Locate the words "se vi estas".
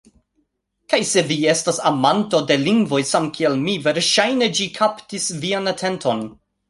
1.09-1.79